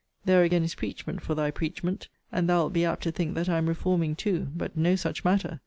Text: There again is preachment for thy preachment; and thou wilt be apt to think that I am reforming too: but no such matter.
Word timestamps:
There 0.25 0.41
again 0.41 0.63
is 0.63 0.73
preachment 0.73 1.21
for 1.21 1.35
thy 1.35 1.51
preachment; 1.51 2.07
and 2.31 2.49
thou 2.49 2.61
wilt 2.61 2.73
be 2.73 2.85
apt 2.85 3.03
to 3.03 3.11
think 3.11 3.35
that 3.35 3.47
I 3.47 3.59
am 3.59 3.69
reforming 3.69 4.15
too: 4.15 4.47
but 4.57 4.75
no 4.75 4.95
such 4.95 5.23
matter. 5.23 5.59